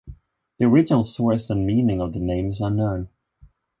The 0.57 0.65
original 0.65 1.03
source 1.03 1.51
and 1.51 1.63
meaning 1.63 2.01
of 2.01 2.13
the 2.13 2.19
name 2.19 2.49
is 2.49 2.59
unknown. 2.59 3.09